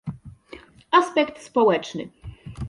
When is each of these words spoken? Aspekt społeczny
Aspekt 0.91 1.41
społeczny 1.43 2.09